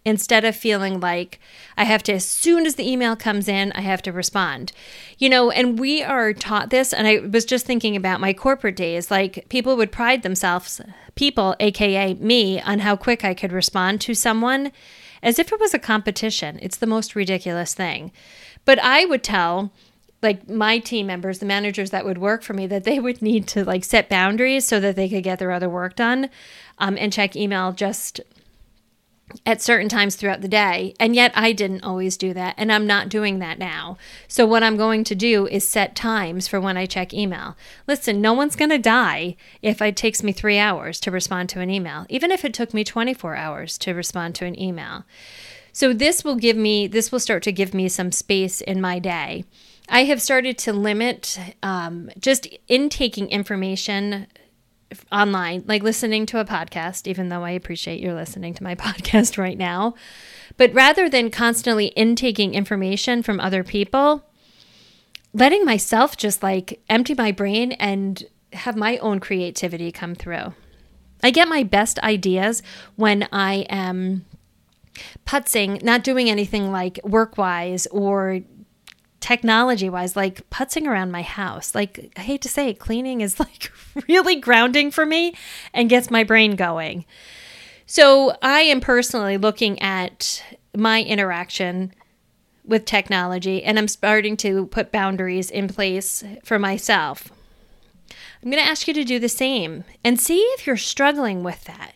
instead 0.03 0.43
of 0.43 0.55
feeling 0.55 0.99
like 0.99 1.39
I 1.77 1.83
have 1.83 2.03
to, 2.03 2.13
as 2.13 2.25
soon 2.25 2.65
as 2.65 2.75
the 2.75 2.89
email 2.89 3.15
comes 3.15 3.47
in, 3.47 3.71
I 3.73 3.81
have 3.81 4.01
to 4.03 4.11
respond. 4.11 4.71
You 5.17 5.29
know, 5.29 5.51
and 5.51 5.79
we 5.79 6.01
are 6.01 6.33
taught 6.33 6.69
this, 6.69 6.93
and 6.93 7.07
I 7.07 7.19
was 7.19 7.45
just 7.45 7.65
thinking 7.65 7.95
about 7.95 8.19
my 8.19 8.33
corporate 8.33 8.75
days. 8.75 9.11
Like, 9.11 9.47
people 9.49 9.77
would 9.77 9.91
pride 9.91 10.23
themselves, 10.23 10.81
people, 11.15 11.55
AKA 11.59 12.15
me, 12.15 12.59
on 12.61 12.79
how 12.79 12.95
quick 12.95 13.23
I 13.23 13.33
could 13.33 13.51
respond 13.51 14.01
to 14.01 14.13
someone 14.13 14.71
as 15.23 15.37
if 15.37 15.51
it 15.51 15.59
was 15.59 15.73
a 15.73 15.79
competition. 15.79 16.57
It's 16.61 16.77
the 16.77 16.87
most 16.87 17.15
ridiculous 17.15 17.73
thing. 17.73 18.11
But 18.65 18.79
I 18.79 19.05
would 19.05 19.23
tell, 19.23 19.71
like 20.21 20.49
my 20.49 20.79
team 20.79 21.07
members, 21.07 21.39
the 21.39 21.45
managers 21.45 21.91
that 21.91 22.05
would 22.05 22.17
work 22.17 22.43
for 22.43 22.53
me, 22.53 22.67
that 22.67 22.83
they 22.83 22.99
would 22.99 23.21
need 23.21 23.47
to 23.49 23.63
like 23.63 23.83
set 23.83 24.09
boundaries 24.09 24.67
so 24.67 24.79
that 24.79 24.95
they 24.95 25.09
could 25.09 25.23
get 25.23 25.39
their 25.39 25.51
other 25.51 25.69
work 25.69 25.95
done 25.95 26.29
um, 26.77 26.97
and 26.99 27.13
check 27.13 27.35
email 27.35 27.71
just 27.71 28.19
at 29.45 29.61
certain 29.61 29.89
times 29.89 30.15
throughout 30.15 30.41
the 30.41 30.47
day. 30.47 30.93
And 30.99 31.15
yet 31.15 31.31
I 31.35 31.51
didn't 31.51 31.83
always 31.83 32.17
do 32.17 32.33
that. 32.33 32.55
And 32.57 32.71
I'm 32.71 32.87
not 32.87 33.09
doing 33.09 33.39
that 33.39 33.59
now. 33.59 33.97
So, 34.27 34.45
what 34.45 34.63
I'm 34.63 34.77
going 34.77 35.03
to 35.05 35.15
do 35.15 35.47
is 35.47 35.67
set 35.67 35.95
times 35.95 36.47
for 36.47 36.59
when 36.59 36.77
I 36.77 36.85
check 36.85 37.13
email. 37.13 37.55
Listen, 37.87 38.21
no 38.21 38.33
one's 38.33 38.55
going 38.55 38.71
to 38.71 38.77
die 38.77 39.35
if 39.61 39.81
it 39.81 39.95
takes 39.95 40.23
me 40.23 40.31
three 40.31 40.57
hours 40.57 40.99
to 41.01 41.11
respond 41.11 41.49
to 41.49 41.59
an 41.59 41.69
email, 41.69 42.05
even 42.09 42.31
if 42.31 42.45
it 42.45 42.53
took 42.53 42.73
me 42.73 42.83
24 42.83 43.35
hours 43.35 43.77
to 43.79 43.93
respond 43.93 44.35
to 44.35 44.45
an 44.45 44.59
email. 44.59 45.05
So, 45.73 45.93
this 45.93 46.23
will 46.23 46.35
give 46.35 46.57
me, 46.57 46.87
this 46.87 47.11
will 47.11 47.19
start 47.19 47.43
to 47.43 47.51
give 47.51 47.73
me 47.73 47.87
some 47.87 48.11
space 48.11 48.61
in 48.61 48.81
my 48.81 48.99
day. 48.99 49.45
I 49.89 50.05
have 50.05 50.21
started 50.21 50.57
to 50.59 50.73
limit 50.73 51.37
um, 51.61 52.09
just 52.17 52.47
intaking 52.67 53.27
information 53.29 54.27
online, 55.11 55.63
like 55.67 55.83
listening 55.83 56.25
to 56.27 56.39
a 56.39 56.45
podcast, 56.45 57.07
even 57.07 57.29
though 57.29 57.43
I 57.43 57.51
appreciate 57.51 57.99
you're 57.99 58.13
listening 58.13 58.53
to 58.55 58.63
my 58.63 58.75
podcast 58.85 59.37
right 59.37 59.57
now. 59.57 59.95
But 60.57 60.73
rather 60.73 61.09
than 61.09 61.31
constantly 61.31 61.87
intaking 61.87 62.53
information 62.53 63.23
from 63.23 63.39
other 63.39 63.63
people, 63.63 64.25
letting 65.33 65.65
myself 65.65 66.17
just 66.17 66.43
like 66.43 66.81
empty 66.89 67.13
my 67.13 67.31
brain 67.31 67.71
and 67.73 68.23
have 68.53 68.75
my 68.75 68.97
own 68.97 69.19
creativity 69.19 69.91
come 69.91 70.15
through. 70.15 70.53
I 71.23 71.31
get 71.31 71.47
my 71.47 71.63
best 71.63 71.99
ideas 71.99 72.63
when 72.95 73.27
I 73.31 73.65
am 73.69 74.25
putzing, 75.25 75.81
not 75.83 76.03
doing 76.03 76.29
anything 76.29 76.71
like 76.71 76.99
work 77.03 77.37
wise 77.37 77.87
or 77.87 78.41
technology 79.21 79.89
wise, 79.89 80.15
like 80.15 80.49
putzing 80.49 80.87
around 80.87 81.11
my 81.11 81.21
house. 81.21 81.73
Like, 81.73 82.11
I 82.17 82.21
hate 82.21 82.41
to 82.41 82.49
say 82.49 82.69
it, 82.69 82.79
cleaning 82.79 83.21
is 83.21 83.39
like 83.39 83.71
really 84.09 84.35
grounding 84.35 84.91
for 84.91 85.05
me 85.05 85.33
and 85.73 85.89
gets 85.89 86.11
my 86.11 86.23
brain 86.23 86.55
going. 86.55 87.05
So, 87.85 88.35
I 88.41 88.61
am 88.61 88.81
personally 88.81 89.37
looking 89.37 89.81
at 89.81 90.43
my 90.75 91.03
interaction 91.03 91.93
with 92.65 92.85
technology 92.85 93.63
and 93.63 93.77
I'm 93.77 93.87
starting 93.87 94.37
to 94.37 94.67
put 94.67 94.91
boundaries 94.91 95.49
in 95.49 95.67
place 95.67 96.23
for 96.43 96.59
myself. 96.59 97.29
I'm 98.43 98.49
going 98.49 98.63
to 98.63 98.69
ask 98.69 98.87
you 98.87 98.93
to 98.93 99.03
do 99.03 99.19
the 99.19 99.29
same 99.29 99.83
and 100.03 100.19
see 100.19 100.39
if 100.39 100.65
you're 100.65 100.77
struggling 100.77 101.43
with 101.43 101.63
that. 101.65 101.93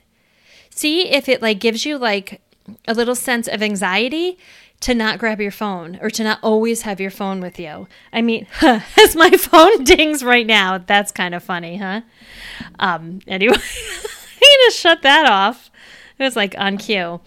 See 0.70 1.10
if 1.10 1.27
it 1.29 1.41
like 1.41 1.60
gives 1.60 1.86
you 1.86 1.98
like 1.98 2.41
a 2.88 2.94
little 2.94 3.15
sense 3.15 3.48
of 3.48 3.62
anxiety 3.62 4.38
to 4.82 4.94
not 4.94 5.20
grab 5.20 5.41
your 5.41 5.51
phone 5.51 5.98
or 6.01 6.10
to 6.10 6.24
not 6.24 6.39
always 6.41 6.84
have 6.84 7.00
your 7.00 7.12
phone 7.12 7.39
with 7.39 7.60
you. 7.60 7.88
I 8.12 8.22
mean, 8.22 8.48
huh, 8.51 8.82
as 9.00 9.15
my 9.15 9.32
phone 9.32 9.84
dings 9.84 10.24
right 10.24 10.46
now, 10.46 10.77
that's 10.77 11.12
kind 11.12 11.34
of 11.34 11.44
funny, 11.44 11.77
huh? 11.77 12.01
Um, 12.79 13.20
anyway, 13.27 13.55
I'm 13.58 14.62
gonna 14.62 14.72
shut 14.72 15.01
that 15.01 15.29
off. 15.29 15.72
It 16.17 16.24
was 16.24 16.36
like 16.36 16.55
on 16.58 16.77
cue. 16.77 17.20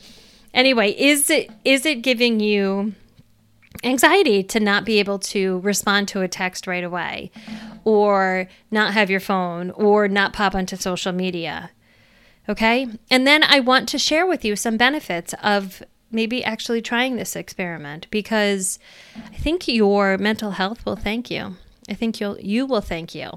Anyway, 0.54 0.92
is 0.92 1.30
it 1.30 1.50
is 1.64 1.84
it 1.84 2.02
giving 2.02 2.40
you 2.40 2.94
anxiety 3.84 4.42
to 4.42 4.58
not 4.58 4.84
be 4.84 4.98
able 4.98 5.18
to 5.18 5.60
respond 5.60 6.08
to 6.08 6.20
a 6.20 6.28
text 6.28 6.66
right 6.66 6.82
away 6.82 7.30
or 7.84 8.48
not 8.70 8.94
have 8.94 9.10
your 9.10 9.20
phone 9.20 9.70
or 9.72 10.08
not 10.08 10.32
pop 10.32 10.54
onto 10.54 10.76
social 10.76 11.12
media? 11.12 11.70
Okay? 12.48 12.88
And 13.10 13.26
then 13.26 13.44
I 13.44 13.60
want 13.60 13.88
to 13.90 13.98
share 13.98 14.26
with 14.26 14.44
you 14.44 14.56
some 14.56 14.76
benefits 14.76 15.34
of 15.42 15.82
maybe 16.10 16.44
actually 16.44 16.82
trying 16.82 17.16
this 17.16 17.36
experiment 17.36 18.06
because 18.10 18.78
I 19.16 19.36
think 19.36 19.68
your 19.68 20.18
mental 20.18 20.52
health 20.52 20.84
will 20.86 20.96
thank 20.96 21.30
you. 21.30 21.56
I 21.88 21.94
think 21.94 22.20
you'll 22.20 22.38
you 22.40 22.66
will 22.66 22.80
thank 22.80 23.14
you. 23.14 23.30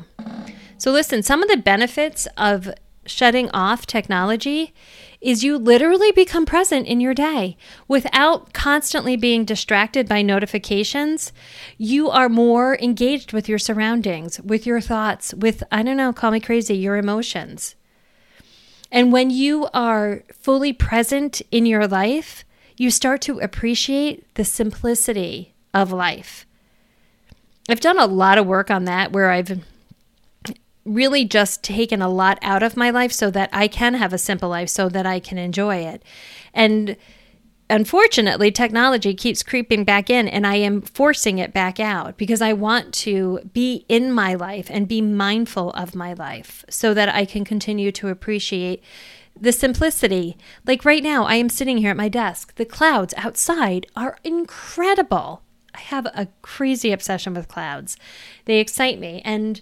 So 0.78 0.92
listen, 0.92 1.24
some 1.24 1.44
of 1.44 1.50
the 1.50 1.58
benefits 1.58 2.28
of 2.38 2.70
shutting 3.06 3.50
off 3.52 3.86
technology 3.86 4.74
is 5.20 5.44
you 5.44 5.58
literally 5.58 6.12
become 6.12 6.46
present 6.46 6.88
in 6.88 7.00
your 7.00 7.14
day 7.14 7.58
without 7.88 8.54
constantly 8.54 9.16
being 9.16 9.46
distracted 9.46 10.08
by 10.08 10.22
notifications. 10.22 11.32
You 11.78 12.10
are 12.10 12.30
more 12.30 12.78
engaged 12.78 13.34
with 13.34 13.48
your 13.48 13.60
surroundings, 13.60 14.40
with 14.42 14.66
your 14.66 14.82
thoughts, 14.82 15.34
with 15.34 15.64
I 15.72 15.84
don't 15.84 15.98
know, 15.98 16.14
call 16.14 16.32
me 16.32 16.40
crazy, 16.40 16.76
your 16.76 16.98
emotions. 16.98 17.76
And 18.92 19.12
when 19.12 19.30
you 19.30 19.68
are 19.74 20.24
fully 20.34 20.74
present 20.74 21.42
in 21.52 21.66
your 21.66 21.88
life, 21.88 22.44
you 22.82 22.90
start 22.90 23.22
to 23.22 23.38
appreciate 23.38 24.34
the 24.34 24.44
simplicity 24.44 25.54
of 25.72 25.92
life. 25.92 26.48
I've 27.70 27.80
done 27.80 28.00
a 28.00 28.08
lot 28.08 28.40
of 28.40 28.48
work 28.48 28.72
on 28.72 28.86
that 28.86 29.12
where 29.12 29.30
I've 29.30 29.64
really 30.84 31.24
just 31.24 31.64
taken 31.64 32.02
a 32.02 32.10
lot 32.10 32.40
out 32.42 32.64
of 32.64 32.76
my 32.76 32.90
life 32.90 33.12
so 33.12 33.30
that 33.30 33.52
I 33.54 33.68
can 33.68 33.94
have 33.94 34.14
a 34.14 34.18
simple 34.18 34.50
life, 34.50 34.68
so 34.68 34.90
that 34.90 35.06
I 35.06 35.20
can 35.20 35.38
enjoy 35.38 35.76
it. 35.76 36.02
And 36.56 36.98
unfortunately, 37.70 38.50
technology 38.50 39.14
keeps 39.14 39.44
creeping 39.44 39.84
back 39.84 40.10
in, 40.10 40.28
and 40.28 40.48
I 40.48 40.56
am 40.56 40.82
forcing 40.82 41.38
it 41.38 41.54
back 41.54 41.80
out 41.80 42.18
because 42.18 42.42
I 42.42 42.54
want 42.54 42.96
to 42.96 43.42
be 43.54 43.86
in 43.90 44.12
my 44.12 44.34
life 44.34 44.72
and 44.72 44.88
be 44.88 45.04
mindful 45.04 45.70
of 45.74 45.94
my 45.94 46.14
life 46.14 46.66
so 46.68 46.96
that 46.96 47.10
I 47.10 47.26
can 47.26 47.46
continue 47.46 47.92
to 47.92 48.08
appreciate 48.08 48.82
the 49.40 49.52
simplicity. 49.52 50.38
Like 50.66 50.86
right 50.86 51.04
now, 51.04 51.26
I 51.26 51.36
am 51.36 51.50
sitting 51.50 51.78
here 51.78 51.92
at 51.92 51.98
my 51.98 52.10
desk. 52.10 52.56
The 52.56 52.66
clouds 52.66 53.14
outside 53.18 53.88
are 53.96 54.18
incredible. 54.24 55.42
I 55.74 55.80
have 55.80 56.06
a 56.08 56.28
crazy 56.42 56.92
obsession 56.92 57.34
with 57.34 57.48
clouds. 57.48 57.98
They 58.46 58.60
excite 58.60 59.00
me. 59.00 59.22
And 59.24 59.62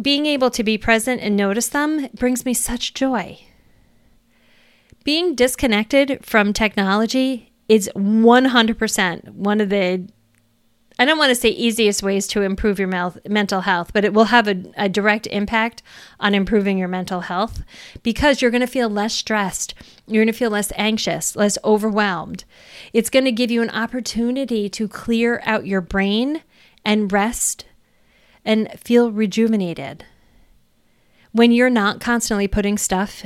being 0.00 0.26
able 0.26 0.50
to 0.50 0.62
be 0.62 0.78
present 0.78 1.20
and 1.20 1.36
notice 1.36 1.68
them 1.68 2.08
brings 2.14 2.44
me 2.44 2.54
such 2.54 2.94
joy. 2.94 3.40
Being 5.04 5.34
disconnected 5.34 6.24
from 6.24 6.52
technology 6.52 7.52
is 7.68 7.90
100% 7.96 9.28
one 9.30 9.60
of 9.60 9.68
the 9.68 10.08
I 10.98 11.04
don't 11.04 11.18
want 11.18 11.30
to 11.30 11.34
say 11.34 11.48
easiest 11.48 12.02
ways 12.02 12.26
to 12.28 12.42
improve 12.42 12.78
your 12.78 12.88
mental 13.28 13.62
health, 13.62 13.92
but 13.92 14.04
it 14.04 14.12
will 14.12 14.26
have 14.26 14.46
a, 14.46 14.62
a 14.76 14.88
direct 14.88 15.26
impact 15.28 15.82
on 16.20 16.34
improving 16.34 16.78
your 16.78 16.88
mental 16.88 17.22
health 17.22 17.62
because 18.02 18.42
you're 18.42 18.50
going 18.50 18.60
to 18.60 18.66
feel 18.66 18.90
less 18.90 19.14
stressed. 19.14 19.74
You're 20.06 20.24
going 20.24 20.32
to 20.32 20.38
feel 20.38 20.50
less 20.50 20.72
anxious, 20.76 21.34
less 21.34 21.56
overwhelmed. 21.64 22.44
It's 22.92 23.10
going 23.10 23.24
to 23.24 23.32
give 23.32 23.50
you 23.50 23.62
an 23.62 23.70
opportunity 23.70 24.68
to 24.68 24.86
clear 24.86 25.40
out 25.44 25.66
your 25.66 25.80
brain 25.80 26.42
and 26.84 27.10
rest 27.10 27.64
and 28.44 28.68
feel 28.78 29.10
rejuvenated. 29.10 30.04
When 31.32 31.52
you're 31.52 31.70
not 31.70 32.00
constantly 32.00 32.48
putting 32.48 32.76
stuff 32.76 33.24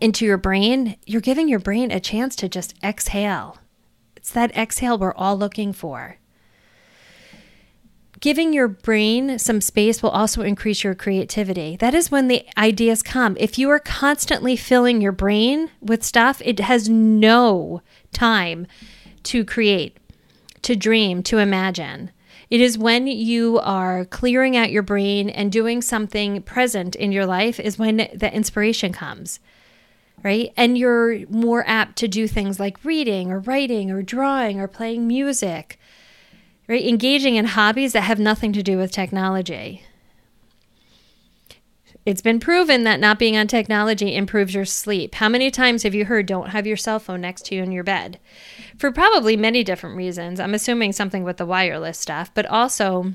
into 0.00 0.26
your 0.26 0.36
brain, 0.36 0.96
you're 1.06 1.22
giving 1.22 1.48
your 1.48 1.58
brain 1.58 1.90
a 1.90 2.00
chance 2.00 2.36
to 2.36 2.48
just 2.48 2.74
exhale. 2.84 3.56
It's 4.14 4.32
that 4.32 4.54
exhale 4.54 4.98
we're 4.98 5.14
all 5.14 5.38
looking 5.38 5.72
for 5.72 6.19
giving 8.20 8.52
your 8.52 8.68
brain 8.68 9.38
some 9.38 9.60
space 9.60 10.02
will 10.02 10.10
also 10.10 10.42
increase 10.42 10.84
your 10.84 10.94
creativity. 10.94 11.76
That 11.76 11.94
is 11.94 12.10
when 12.10 12.28
the 12.28 12.46
ideas 12.56 13.02
come. 13.02 13.36
If 13.40 13.58
you 13.58 13.70
are 13.70 13.78
constantly 13.78 14.56
filling 14.56 15.00
your 15.00 15.12
brain 15.12 15.70
with 15.80 16.04
stuff, 16.04 16.42
it 16.44 16.60
has 16.60 16.88
no 16.88 17.82
time 18.12 18.66
to 19.24 19.44
create, 19.44 19.96
to 20.62 20.76
dream, 20.76 21.22
to 21.24 21.38
imagine. 21.38 22.10
It 22.50 22.60
is 22.60 22.76
when 22.76 23.06
you 23.06 23.58
are 23.60 24.04
clearing 24.04 24.56
out 24.56 24.72
your 24.72 24.82
brain 24.82 25.30
and 25.30 25.52
doing 25.52 25.80
something 25.80 26.42
present 26.42 26.96
in 26.96 27.12
your 27.12 27.26
life 27.26 27.58
is 27.58 27.78
when 27.78 28.08
the 28.14 28.30
inspiration 28.34 28.92
comes. 28.92 29.40
Right? 30.22 30.52
And 30.54 30.76
you're 30.76 31.26
more 31.28 31.64
apt 31.66 31.96
to 31.98 32.08
do 32.08 32.28
things 32.28 32.60
like 32.60 32.84
reading 32.84 33.32
or 33.32 33.38
writing 33.38 33.90
or 33.90 34.02
drawing 34.02 34.60
or 34.60 34.68
playing 34.68 35.06
music 35.06 35.78
right? 36.70 36.86
Engaging 36.86 37.34
in 37.34 37.46
hobbies 37.46 37.92
that 37.92 38.02
have 38.02 38.20
nothing 38.20 38.52
to 38.52 38.62
do 38.62 38.78
with 38.78 38.92
technology. 38.92 39.82
It's 42.06 42.22
been 42.22 42.38
proven 42.38 42.84
that 42.84 43.00
not 43.00 43.18
being 43.18 43.36
on 43.36 43.48
technology 43.48 44.14
improves 44.14 44.54
your 44.54 44.64
sleep. 44.64 45.16
How 45.16 45.28
many 45.28 45.50
times 45.50 45.82
have 45.82 45.94
you 45.96 46.04
heard 46.04 46.26
don't 46.26 46.50
have 46.50 46.68
your 46.68 46.76
cell 46.76 47.00
phone 47.00 47.20
next 47.20 47.46
to 47.46 47.56
you 47.56 47.62
in 47.64 47.72
your 47.72 47.82
bed? 47.82 48.20
For 48.78 48.92
probably 48.92 49.36
many 49.36 49.64
different 49.64 49.96
reasons. 49.96 50.38
I'm 50.38 50.54
assuming 50.54 50.92
something 50.92 51.24
with 51.24 51.38
the 51.38 51.44
wireless 51.44 51.98
stuff, 51.98 52.32
but 52.34 52.46
also 52.46 53.14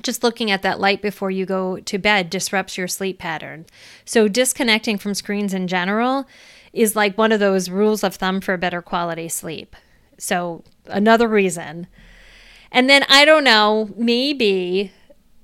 just 0.00 0.24
looking 0.24 0.50
at 0.50 0.62
that 0.62 0.80
light 0.80 1.02
before 1.02 1.30
you 1.30 1.44
go 1.44 1.78
to 1.78 1.98
bed 1.98 2.30
disrupts 2.30 2.78
your 2.78 2.88
sleep 2.88 3.18
pattern. 3.18 3.66
So, 4.06 4.26
disconnecting 4.28 4.96
from 4.96 5.12
screens 5.12 5.52
in 5.52 5.68
general 5.68 6.26
is 6.72 6.96
like 6.96 7.18
one 7.18 7.32
of 7.32 7.40
those 7.40 7.68
rules 7.68 8.02
of 8.02 8.14
thumb 8.14 8.40
for 8.40 8.56
better 8.56 8.80
quality 8.80 9.28
sleep. 9.28 9.76
So, 10.16 10.64
another 10.86 11.28
reason 11.28 11.86
and 12.72 12.90
then 12.90 13.04
I 13.08 13.24
don't 13.24 13.44
know, 13.44 13.90
maybe 13.96 14.92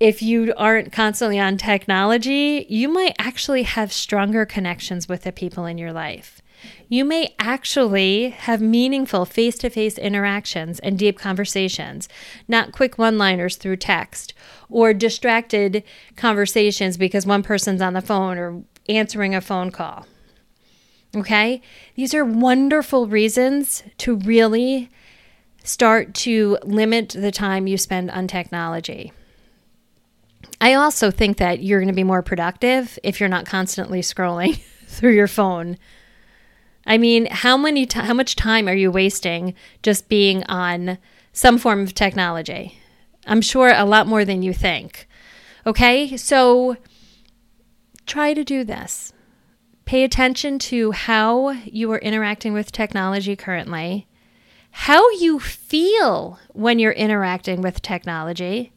if 0.00 0.22
you 0.22 0.54
aren't 0.56 0.92
constantly 0.92 1.38
on 1.38 1.56
technology, 1.56 2.66
you 2.68 2.88
might 2.88 3.14
actually 3.18 3.64
have 3.64 3.92
stronger 3.92 4.46
connections 4.46 5.08
with 5.08 5.22
the 5.22 5.32
people 5.32 5.66
in 5.66 5.78
your 5.78 5.92
life. 5.92 6.40
You 6.88 7.04
may 7.04 7.34
actually 7.38 8.30
have 8.30 8.60
meaningful 8.60 9.24
face 9.24 9.58
to 9.58 9.70
face 9.70 9.98
interactions 9.98 10.78
and 10.80 10.98
deep 10.98 11.18
conversations, 11.18 12.08
not 12.48 12.72
quick 12.72 12.98
one 12.98 13.18
liners 13.18 13.56
through 13.56 13.76
text 13.76 14.34
or 14.68 14.92
distracted 14.92 15.84
conversations 16.16 16.96
because 16.96 17.26
one 17.26 17.42
person's 17.42 17.82
on 17.82 17.92
the 17.92 18.00
phone 18.00 18.38
or 18.38 18.62
answering 18.88 19.34
a 19.34 19.40
phone 19.40 19.70
call. 19.70 20.06
Okay? 21.16 21.60
These 21.94 22.14
are 22.14 22.24
wonderful 22.24 23.06
reasons 23.06 23.82
to 23.98 24.16
really 24.16 24.90
start 25.64 26.14
to 26.14 26.58
limit 26.62 27.10
the 27.10 27.30
time 27.30 27.66
you 27.66 27.76
spend 27.76 28.10
on 28.10 28.26
technology. 28.26 29.12
I 30.60 30.74
also 30.74 31.10
think 31.10 31.36
that 31.38 31.62
you're 31.62 31.80
going 31.80 31.88
to 31.88 31.94
be 31.94 32.04
more 32.04 32.22
productive 32.22 32.98
if 33.02 33.20
you're 33.20 33.28
not 33.28 33.46
constantly 33.46 34.00
scrolling 34.00 34.56
through 34.86 35.12
your 35.12 35.28
phone. 35.28 35.78
I 36.86 36.98
mean, 36.98 37.26
how 37.30 37.56
many 37.56 37.86
t- 37.86 38.00
how 38.00 38.14
much 38.14 38.34
time 38.34 38.66
are 38.66 38.74
you 38.74 38.90
wasting 38.90 39.54
just 39.82 40.08
being 40.08 40.42
on 40.44 40.98
some 41.32 41.58
form 41.58 41.82
of 41.82 41.94
technology? 41.94 42.78
I'm 43.26 43.42
sure 43.42 43.72
a 43.74 43.84
lot 43.84 44.06
more 44.06 44.24
than 44.24 44.42
you 44.42 44.54
think. 44.54 45.06
Okay? 45.66 46.16
So 46.16 46.76
try 48.06 48.32
to 48.32 48.42
do 48.42 48.64
this. 48.64 49.12
Pay 49.84 50.02
attention 50.02 50.58
to 50.60 50.92
how 50.92 51.50
you 51.64 51.92
are 51.92 51.98
interacting 51.98 52.52
with 52.52 52.72
technology 52.72 53.36
currently 53.36 54.06
how 54.82 55.10
you 55.10 55.40
feel 55.40 56.38
when 56.52 56.78
you're 56.78 56.92
interacting 56.92 57.60
with 57.60 57.82
technology, 57.82 58.72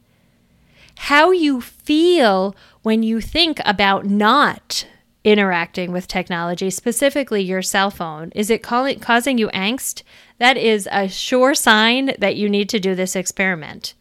how 0.96 1.30
you 1.30 1.60
feel 1.60 2.56
when 2.82 3.04
you 3.04 3.20
think 3.20 3.60
about 3.64 4.04
not 4.04 4.84
interacting 5.22 5.92
with 5.92 6.08
technology, 6.08 6.68
specifically 6.70 7.40
your 7.40 7.62
cell 7.62 7.88
phone. 7.88 8.32
Is 8.34 8.50
it 8.50 8.64
causing 8.64 9.38
you 9.38 9.48
angst? 9.50 10.02
That 10.38 10.56
is 10.56 10.88
a 10.90 11.08
sure 11.08 11.54
sign 11.54 12.12
that 12.18 12.34
you 12.34 12.48
need 12.48 12.68
to 12.70 12.80
do 12.80 12.96
this 12.96 13.14
experiment. 13.14 13.94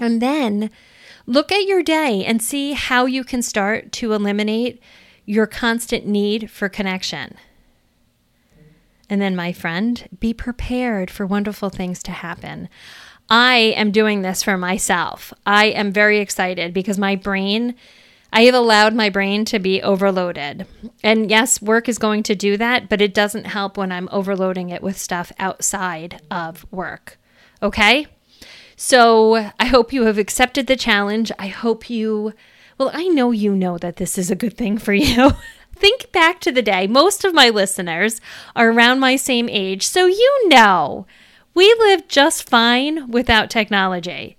And 0.00 0.22
then 0.22 0.70
look 1.26 1.52
at 1.52 1.66
your 1.66 1.82
day 1.82 2.24
and 2.24 2.42
see 2.42 2.72
how 2.72 3.04
you 3.04 3.24
can 3.24 3.42
start 3.42 3.92
to 3.92 4.14
eliminate 4.14 4.80
your 5.26 5.46
constant 5.46 6.06
need 6.06 6.50
for 6.50 6.70
connection. 6.70 7.36
And 9.10 9.20
then, 9.20 9.34
my 9.34 9.52
friend, 9.52 10.08
be 10.20 10.32
prepared 10.32 11.10
for 11.10 11.26
wonderful 11.26 11.68
things 11.68 12.00
to 12.04 12.12
happen. 12.12 12.68
I 13.28 13.74
am 13.76 13.90
doing 13.90 14.22
this 14.22 14.44
for 14.44 14.56
myself. 14.56 15.32
I 15.44 15.66
am 15.66 15.92
very 15.92 16.20
excited 16.20 16.72
because 16.72 16.96
my 16.96 17.16
brain, 17.16 17.74
I 18.32 18.42
have 18.42 18.54
allowed 18.54 18.94
my 18.94 19.10
brain 19.10 19.44
to 19.46 19.58
be 19.58 19.82
overloaded. 19.82 20.64
And 21.02 21.28
yes, 21.28 21.60
work 21.60 21.88
is 21.88 21.98
going 21.98 22.22
to 22.24 22.36
do 22.36 22.56
that, 22.56 22.88
but 22.88 23.02
it 23.02 23.12
doesn't 23.12 23.46
help 23.46 23.76
when 23.76 23.90
I'm 23.90 24.08
overloading 24.12 24.70
it 24.70 24.82
with 24.82 24.96
stuff 24.96 25.32
outside 25.40 26.20
of 26.30 26.64
work. 26.70 27.18
Okay? 27.60 28.06
So 28.76 29.50
I 29.58 29.66
hope 29.66 29.92
you 29.92 30.04
have 30.04 30.18
accepted 30.18 30.68
the 30.68 30.76
challenge. 30.76 31.32
I 31.38 31.48
hope 31.48 31.90
you, 31.90 32.32
well, 32.78 32.90
I 32.94 33.08
know 33.08 33.32
you 33.32 33.54
know 33.54 33.76
that 33.78 33.96
this 33.96 34.16
is 34.16 34.30
a 34.30 34.36
good 34.36 34.56
thing 34.56 34.78
for 34.78 34.92
you. 34.92 35.32
think 35.80 36.12
back 36.12 36.40
to 36.40 36.52
the 36.52 36.62
day. 36.62 36.86
Most 36.86 37.24
of 37.24 37.34
my 37.34 37.48
listeners 37.48 38.20
are 38.54 38.70
around 38.70 39.00
my 39.00 39.16
same 39.16 39.48
age, 39.48 39.86
so 39.86 40.06
you 40.06 40.48
know 40.48 41.06
we 41.54 41.74
lived 41.80 42.08
just 42.08 42.48
fine 42.48 43.10
without 43.10 43.50
technology. 43.50 44.36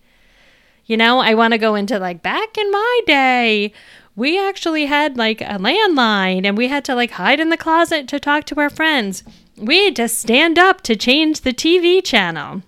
You 0.85 0.97
know, 0.97 1.19
I 1.19 1.33
want 1.33 1.53
to 1.53 1.57
go 1.57 1.75
into 1.75 1.99
like 1.99 2.21
back 2.21 2.57
in 2.57 2.71
my 2.71 3.01
day, 3.05 3.73
we 4.15 4.39
actually 4.39 4.85
had 4.85 5.17
like 5.17 5.41
a 5.41 5.57
landline 5.57 6.45
and 6.45 6.57
we 6.57 6.67
had 6.67 6.83
to 6.85 6.95
like 6.95 7.11
hide 7.11 7.39
in 7.39 7.49
the 7.49 7.57
closet 7.57 8.07
to 8.09 8.19
talk 8.19 8.45
to 8.45 8.59
our 8.59 8.69
friends. 8.69 9.23
We 9.57 9.85
had 9.85 9.95
to 9.97 10.07
stand 10.07 10.57
up 10.57 10.81
to 10.81 10.95
change 10.95 11.41
the 11.41 11.53
TV 11.53 12.03
channel. 12.03 12.63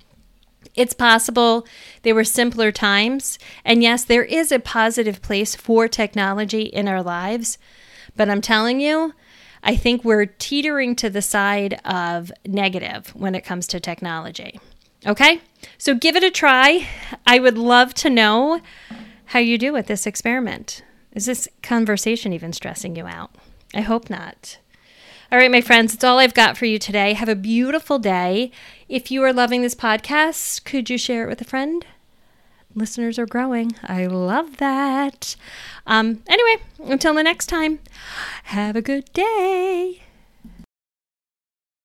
It's 0.75 0.93
possible 0.93 1.67
they 2.01 2.13
were 2.13 2.23
simpler 2.23 2.71
times. 2.71 3.37
And 3.63 3.83
yes, 3.83 4.03
there 4.03 4.23
is 4.23 4.51
a 4.51 4.59
positive 4.59 5.21
place 5.21 5.55
for 5.55 5.87
technology 5.87 6.63
in 6.63 6.87
our 6.87 7.03
lives. 7.03 7.57
But 8.15 8.29
I'm 8.29 8.41
telling 8.41 8.79
you, 8.79 9.13
I 9.63 9.75
think 9.75 10.03
we're 10.03 10.25
teetering 10.25 10.95
to 10.97 11.09
the 11.09 11.21
side 11.21 11.79
of 11.85 12.31
negative 12.45 13.15
when 13.15 13.35
it 13.35 13.45
comes 13.45 13.67
to 13.67 13.79
technology. 13.79 14.59
Okay? 15.05 15.41
So 15.77 15.95
give 15.95 16.15
it 16.15 16.23
a 16.23 16.31
try. 16.31 16.87
I 17.25 17.39
would 17.39 17.57
love 17.57 17.93
to 17.95 18.09
know 18.09 18.61
how 19.25 19.39
you 19.39 19.57
do 19.57 19.73
with 19.73 19.87
this 19.87 20.05
experiment. 20.05 20.83
Is 21.13 21.25
this 21.25 21.47
conversation 21.61 22.33
even 22.33 22.53
stressing 22.53 22.95
you 22.95 23.07
out? 23.07 23.31
I 23.73 23.81
hope 23.81 24.09
not. 24.09 24.57
All 25.31 25.39
right, 25.39 25.49
my 25.49 25.61
friends, 25.61 25.93
it's 25.93 26.03
all 26.03 26.19
I've 26.19 26.33
got 26.33 26.57
for 26.57 26.65
you 26.65 26.77
today. 26.77 27.13
Have 27.13 27.29
a 27.29 27.35
beautiful 27.35 27.97
day. 27.97 28.51
If 28.87 29.09
you 29.09 29.23
are 29.23 29.33
loving 29.33 29.61
this 29.61 29.73
podcast, 29.73 30.63
could 30.63 30.89
you 30.89 30.97
share 30.97 31.23
it 31.23 31.29
with 31.29 31.41
a 31.41 31.45
friend? 31.45 31.85
Listeners 32.75 33.19
are 33.19 33.25
growing. 33.25 33.75
I 33.83 34.05
love 34.07 34.57
that. 34.57 35.35
Um, 35.85 36.23
anyway, 36.27 36.63
until 36.85 37.13
the 37.13 37.23
next 37.23 37.47
time, 37.47 37.79
have 38.43 38.75
a 38.75 38.81
good 38.81 39.11
day. 39.13 40.01